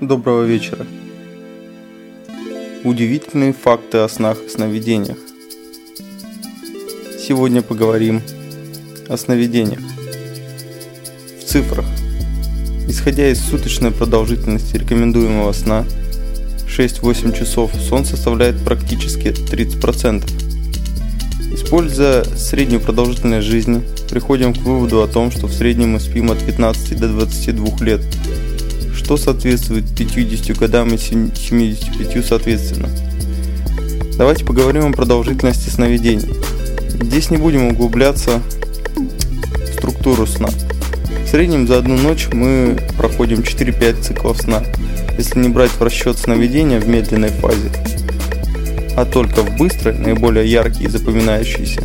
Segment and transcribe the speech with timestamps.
[0.00, 0.86] Доброго вечера.
[2.84, 5.18] Удивительные факты о снах и сновидениях.
[7.18, 8.22] Сегодня поговорим
[9.10, 9.80] о сновидениях.
[11.38, 11.84] В цифрах.
[12.88, 15.84] Исходя из суточной продолжительности рекомендуемого сна,
[16.66, 20.24] 6-8 часов сон составляет практически 30%.
[21.52, 26.38] Используя среднюю продолжительность жизни, приходим к выводу о том, что в среднем мы спим от
[26.38, 28.00] 15 до 22 лет–
[29.10, 32.88] что соответствует 50 годам и 75 соответственно.
[34.16, 36.32] Давайте поговорим о продолжительности сновидений.
[37.02, 38.40] Здесь не будем углубляться
[38.94, 40.48] в структуру сна.
[41.24, 44.62] В среднем за одну ночь мы проходим 4-5 циклов сна,
[45.18, 47.72] если не брать в расчет сновидения в медленной фазе,
[48.96, 51.82] а только в быстрой, наиболее яркие и запоминающиеся,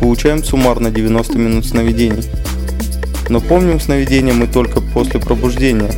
[0.00, 2.24] получаем суммарно 90 минут сновидений.
[3.28, 5.90] Но помним сновидения мы только после пробуждения,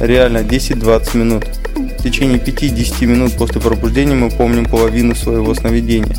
[0.00, 1.44] реально 10-20 минут.
[1.98, 6.16] В течение 5-10 минут после пробуждения мы помним половину своего сновидения.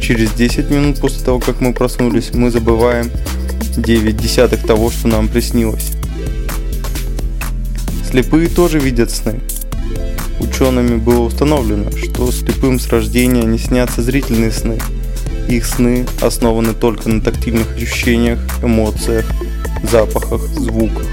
[0.00, 3.10] Через 10 минут после того, как мы проснулись, мы забываем
[3.76, 5.92] 9 десятых того, что нам приснилось.
[8.10, 9.40] Слепые тоже видят сны.
[10.40, 14.78] Учеными было установлено, что слепым с рождения не снятся зрительные сны.
[15.48, 19.26] Их сны основаны только на тактильных ощущениях, эмоциях,
[19.82, 21.06] запахах, звуках.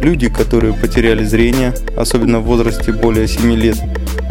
[0.00, 3.78] Люди, которые потеряли зрение, особенно в возрасте более 7 лет,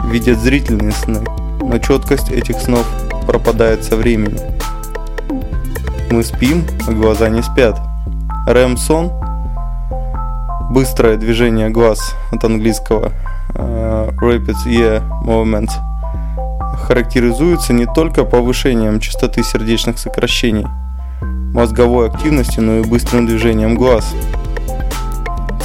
[0.05, 1.21] видят зрительные сны,
[1.59, 2.85] но четкость этих снов
[3.25, 4.37] пропадает со временем.
[6.11, 7.79] Мы спим, а глаза не спят.
[8.47, 9.11] REM-сон–
[10.69, 13.11] быстрое движение глаз от английского
[13.55, 15.69] uh, Rapid Eye Movement–
[16.83, 20.67] характеризуется не только повышением частоты сердечных сокращений,
[21.53, 24.13] мозговой активностью, но и быстрым движением глаз–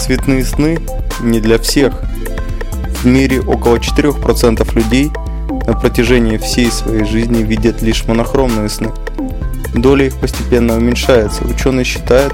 [0.01, 0.79] Цветные сны
[1.21, 1.93] не для всех.
[3.03, 5.11] В мире около 4% людей
[5.67, 8.89] на протяжении всей своей жизни видят лишь монохромные сны.
[9.75, 11.45] Доля их постепенно уменьшается.
[11.45, 12.33] Ученые считают,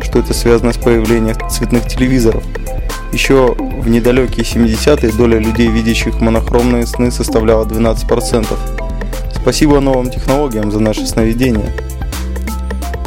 [0.00, 2.44] что это связано с появлением цветных телевизоров.
[3.12, 8.46] Еще в недалекие 70-е доля людей, видящих монохромные сны, составляла 12%.
[9.34, 11.74] Спасибо новым технологиям за наше сновидение.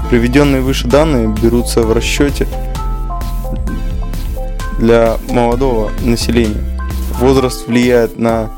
[0.09, 2.45] Приведенные выше данные берутся в расчете
[4.79, 6.63] для молодого населения.
[7.19, 8.49] Возраст влияет на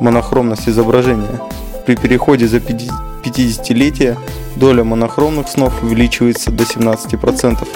[0.00, 1.40] монохромность изображения.
[1.86, 4.16] При переходе за 50-летие
[4.56, 7.66] доля монохромных снов увеличивается до 17%.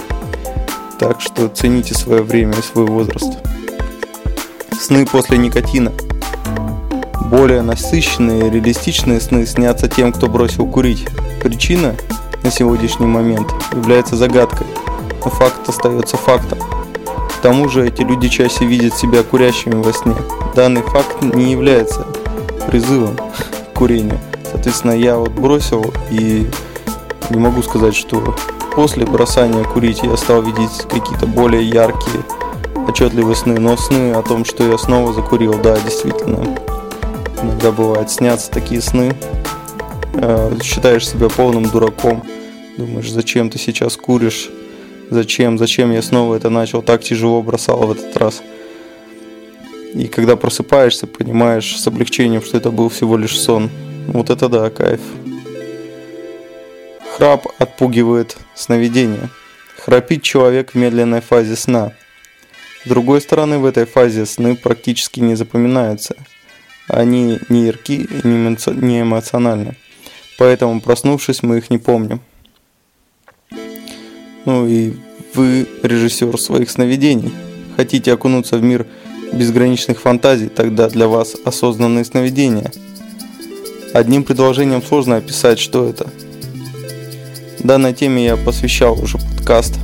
[0.99, 3.39] Так что цените свое время и свой возраст.
[4.79, 5.91] Сны после никотина.
[7.25, 11.07] Более насыщенные и реалистичные сны снятся тем, кто бросил курить.
[11.41, 11.95] Причина
[12.43, 14.67] на сегодняшний момент является загадкой,
[15.23, 16.59] но факт остается фактом.
[17.41, 20.13] К тому же эти люди чаще видят себя курящими во сне.
[20.53, 22.05] Данный факт не является
[22.67, 24.19] призывом к курению.
[24.51, 26.45] Соответственно, я вот бросил и
[27.31, 28.35] не могу сказать, что
[28.75, 32.23] после бросания курить я стал видеть какие-то более яркие,
[32.87, 33.59] отчетливые сны.
[33.59, 36.45] Но сны о том, что я снова закурил, да, действительно,
[37.41, 39.15] иногда бывает снятся такие сны.
[40.13, 42.21] Э, считаешь себя полным дураком.
[42.77, 44.51] Думаешь, зачем ты сейчас куришь?
[45.11, 48.41] Зачем, зачем я снова это начал, так тяжело бросал в этот раз.
[49.93, 53.69] И когда просыпаешься, понимаешь с облегчением, что это был всего лишь сон.
[54.07, 55.01] Вот это да, кайф.
[57.17, 59.29] Храп отпугивает сновидение.
[59.79, 61.91] Храпит человек в медленной фазе сна.
[62.85, 66.15] С другой стороны, в этой фазе сны практически не запоминаются.
[66.87, 69.75] Они не ярки и не эмоциональны.
[70.37, 72.21] Поэтому, проснувшись, мы их не помним.
[74.45, 74.93] Ну и
[75.33, 77.31] вы режиссер своих сновидений.
[77.75, 78.85] Хотите окунуться в мир
[79.33, 82.71] безграничных фантазий, тогда для вас осознанные сновидения.
[83.93, 86.09] Одним предложением сложно описать, что это.
[87.59, 89.77] Данной теме я посвящал уже подкаст.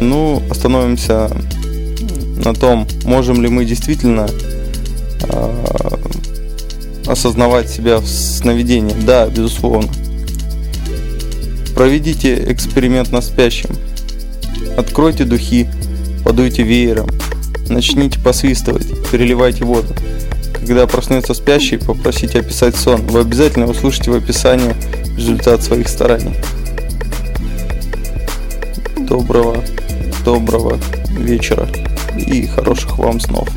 [0.00, 1.30] Ну, остановимся
[2.44, 4.28] на том, можем ли мы действительно
[5.22, 5.66] э,
[7.06, 8.94] осознавать себя в сновидении.
[9.06, 9.88] Да, безусловно.
[11.76, 13.68] Проведите эксперимент на спящем.
[14.78, 15.68] Откройте духи,
[16.24, 17.06] подуйте веером,
[17.68, 19.94] начните посвистывать, переливайте воду.
[20.54, 23.02] Когда проснется спящий, попросите описать сон.
[23.08, 24.74] Вы обязательно услышите в описании
[25.18, 26.34] результат своих стараний.
[29.00, 29.62] Доброго,
[30.24, 30.80] доброго
[31.10, 31.68] вечера
[32.16, 33.50] и хороших вам снов.